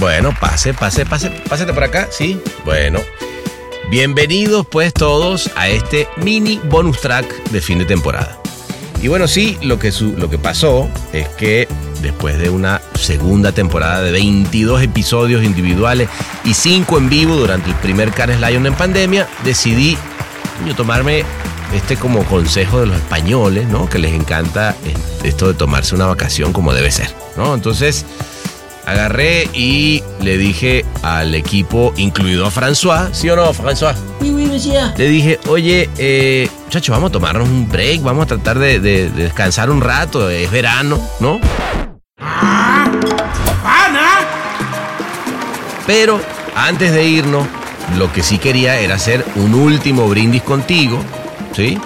Bueno, 0.00 0.34
pase, 0.40 0.72
pase, 0.72 1.04
pase, 1.04 1.28
pásate 1.46 1.74
por 1.74 1.84
acá, 1.84 2.08
sí. 2.10 2.40
Bueno. 2.64 3.00
Bienvenidos 3.90 4.66
pues 4.66 4.94
todos 4.94 5.50
a 5.56 5.68
este 5.68 6.08
mini 6.16 6.58
bonus 6.64 7.02
track 7.02 7.26
de 7.50 7.60
fin 7.60 7.78
de 7.78 7.84
temporada. 7.84 8.40
Y 9.02 9.08
bueno, 9.08 9.28
sí, 9.28 9.58
lo 9.60 9.78
que, 9.78 9.92
lo 10.16 10.30
que 10.30 10.38
pasó 10.38 10.88
es 11.12 11.28
que 11.28 11.68
después 12.00 12.38
de 12.38 12.48
una 12.48 12.80
segunda 12.94 13.52
temporada 13.52 14.00
de 14.00 14.10
22 14.10 14.82
episodios 14.82 15.44
individuales 15.44 16.08
y 16.44 16.54
5 16.54 16.96
en 16.96 17.10
vivo 17.10 17.36
durante 17.36 17.68
el 17.68 17.76
primer 17.76 18.10
Canes 18.10 18.40
Lion 18.40 18.64
en 18.64 18.74
pandemia, 18.74 19.28
decidí 19.44 19.98
yo, 20.66 20.74
tomarme 20.74 21.24
este 21.74 21.96
como 21.96 22.24
consejo 22.24 22.80
de 22.80 22.86
los 22.86 22.96
españoles, 22.96 23.68
¿no? 23.68 23.86
Que 23.86 23.98
les 23.98 24.14
encanta 24.14 24.74
esto 25.24 25.48
de 25.48 25.54
tomarse 25.54 25.94
una 25.94 26.06
vacación 26.06 26.54
como 26.54 26.72
debe 26.72 26.90
ser, 26.90 27.14
¿no? 27.36 27.54
Entonces 27.54 28.06
agarré 28.90 29.48
y 29.54 30.02
le 30.20 30.36
dije 30.36 30.84
al 31.02 31.34
equipo, 31.34 31.92
incluido 31.96 32.46
a 32.46 32.50
François, 32.50 33.12
¿sí 33.12 33.30
o 33.30 33.36
no, 33.36 33.52
François? 33.54 33.94
Sí, 34.20 34.30
oui, 34.30 34.46
monsieur. 34.46 34.92
Le 34.96 35.08
dije, 35.08 35.38
oye, 35.48 35.88
eh, 35.98 36.48
muchachos, 36.64 36.94
vamos 36.94 37.10
a 37.10 37.12
tomarnos 37.12 37.48
un 37.48 37.68
break, 37.68 38.02
vamos 38.02 38.24
a 38.24 38.26
tratar 38.26 38.58
de, 38.58 38.80
de 38.80 39.10
descansar 39.10 39.70
un 39.70 39.80
rato, 39.80 40.28
es 40.28 40.50
verano, 40.50 41.00
¿no? 41.20 41.40
Pero 45.86 46.20
antes 46.54 46.92
de 46.92 47.04
irnos, 47.04 47.46
lo 47.98 48.12
que 48.12 48.22
sí 48.22 48.38
quería 48.38 48.78
era 48.78 48.94
hacer 48.94 49.24
un 49.36 49.54
último 49.54 50.08
brindis 50.08 50.42
contigo, 50.42 50.98
¿sí? 51.52 51.78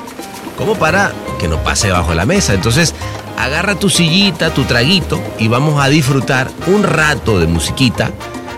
Como 0.58 0.74
para 0.74 1.12
que 1.38 1.48
no 1.48 1.62
pase 1.62 1.88
debajo 1.88 2.10
de 2.10 2.16
la 2.16 2.26
mesa. 2.26 2.54
Entonces, 2.54 2.94
agarra 3.38 3.74
tu 3.74 3.90
sillita, 3.90 4.52
tu 4.52 4.64
traguito 4.64 5.22
y 5.38 5.48
vamos 5.48 5.82
a 5.82 5.88
disfrutar 5.88 6.50
un 6.66 6.82
rato 6.82 7.38
de 7.38 7.46
musiquita 7.46 8.10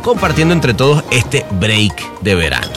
compartiendo 0.03 0.55
entre 0.55 0.75
todos 0.75 1.05
este 1.11 1.45
break 1.53 2.21
de 2.21 2.35
verano. 2.35 2.73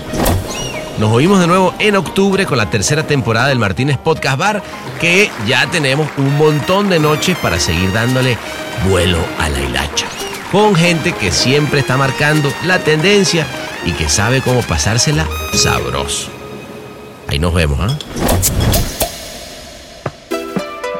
Nos 1.00 1.11
oímos 1.11 1.39
de 1.39 1.47
nuevo 1.47 1.73
en 1.80 1.95
octubre 1.95 2.45
con 2.45 2.58
la 2.58 2.69
tercera 2.69 3.08
temporada 3.08 3.47
del 3.47 3.59
Martínez 3.59 3.97
Podcast 3.97 4.38
Bar, 4.38 4.64
que 5.00 5.31
ya 5.47 5.69
tenemos 5.72 6.09
un 6.17 6.38
montón 6.38 6.89
de 6.89 7.00
noches 7.00 7.38
para 7.38 7.59
seguir 7.59 7.94
dándole 7.94 8.38
vuelo 8.89 9.19
a 9.39 9.47
la 9.50 9.61
hilacha 9.61 10.08
con 10.52 10.75
gente 10.75 11.13
que 11.13 11.31
siempre 11.31 11.80
está 11.80 11.97
marcando 11.97 12.52
la 12.66 12.80
tendencia 12.80 13.45
y 13.86 13.91
que 13.94 14.09
sabe 14.09 14.41
cómo 14.41 14.61
pasársela 14.61 15.28
sabroso. 15.53 16.30
Ahí 17.28 17.39
nos 17.39 17.53
vemos, 17.53 17.80
¿ah? 17.81 18.98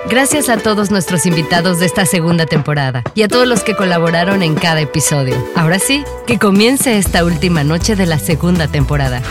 Gracias 0.08 0.50
a 0.50 0.58
todos 0.58 0.92
nuestros 0.92 1.26
invitados 1.26 1.80
de 1.80 1.86
esta 1.86 2.06
segunda 2.06 2.46
temporada 2.46 3.04
y 3.14 3.24
a 3.24 3.28
todos 3.28 3.48
los 3.48 3.64
que 3.64 3.76
colaboraron 3.76 4.42
en 4.42 4.56
cada 4.56 4.82
episodio. 4.82 5.36
Ahora 5.56 5.78
sí, 5.80 6.04
que 6.26 6.40
comience 6.40 6.98
esta 6.98 7.26
última 7.26 7.64
noche 7.64 7.96
de 7.96 8.06
la 8.06 8.18
segunda 8.18 8.68
temporada. 8.68 9.22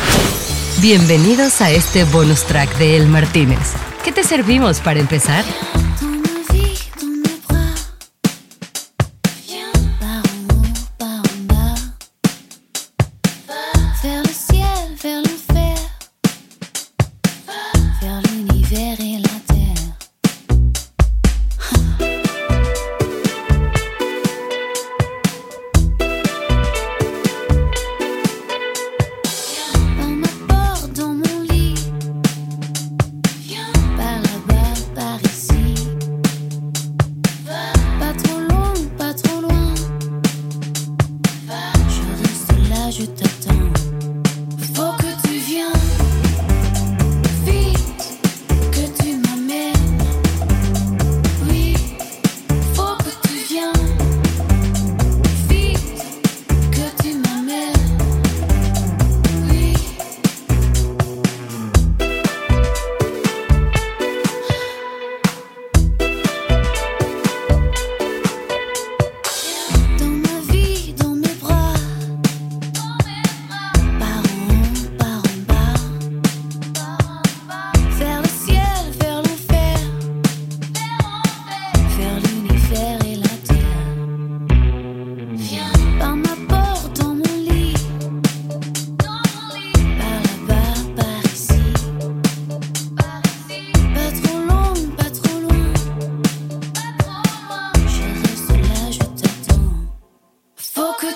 Bienvenidos 0.80 1.60
a 1.60 1.70
este 1.70 2.05
bonus 2.05 2.44
track 2.44 2.77
de 2.78 2.97
El 2.97 3.08
Martínez. 3.08 3.75
¿Qué 4.05 4.12
te 4.12 4.22
servimos 4.22 4.80
para 4.80 5.00
empezar? 5.00 5.44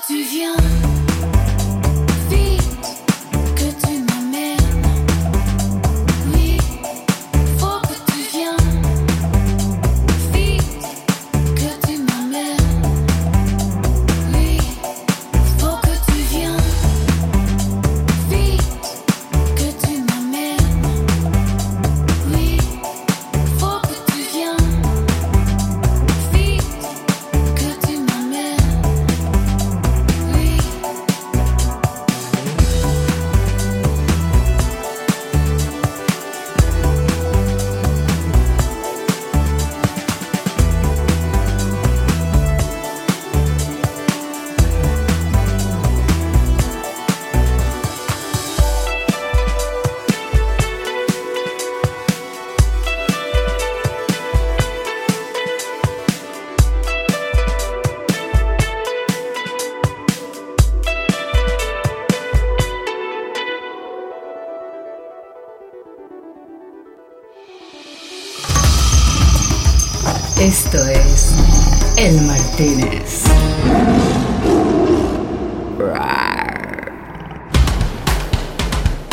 tu 0.06 0.22
viens. 0.22 0.91
Esto 70.42 70.84
es 70.88 71.32
El 71.96 72.20
Martínez. 72.22 73.26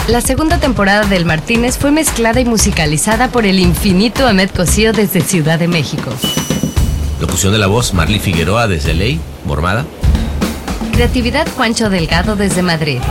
La 0.07 0.21
segunda 0.21 0.57
temporada 0.57 1.05
del 1.05 1.25
Martínez 1.25 1.77
fue 1.77 1.91
mezclada 1.91 2.39
y 2.39 2.45
musicalizada 2.45 3.27
por 3.27 3.45
el 3.45 3.59
infinito 3.59 4.27
Ahmed 4.27 4.49
Cosío 4.49 4.91
desde 4.91 5.21
Ciudad 5.21 5.59
de 5.59 5.67
México. 5.67 6.09
Locución 7.21 7.53
de 7.53 7.59
la 7.59 7.67
voz 7.67 7.93
Marley 7.93 8.19
Figueroa 8.19 8.67
desde 8.67 8.95
Ley, 8.95 9.21
Mormada. 9.45 9.85
Creatividad 10.93 11.47
Juancho 11.55 11.91
Delgado 11.91 12.37
desde 12.37 12.63
Madrid. 12.63 13.01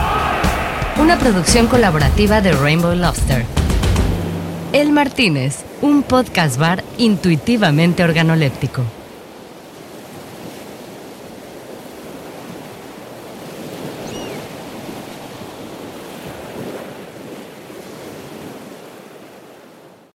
Una 1.00 1.20
producción 1.20 1.68
colaborativa 1.68 2.40
de 2.40 2.50
Rainbow 2.50 2.96
Lobster. 2.96 3.46
El 4.72 4.90
Martínez, 4.90 5.67
un 5.80 6.02
podcast 6.02 6.58
bar 6.58 6.82
intuitivamente 6.98 8.02
organoléptico. 8.02 8.97